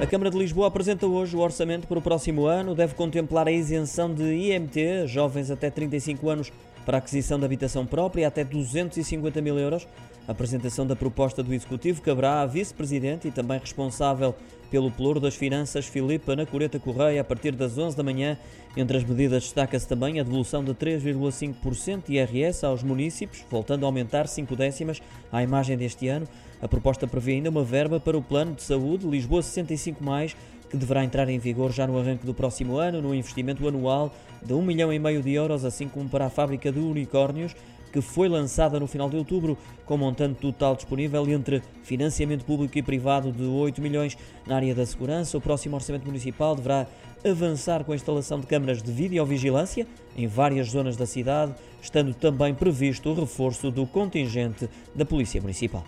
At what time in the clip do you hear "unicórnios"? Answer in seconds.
36.78-37.56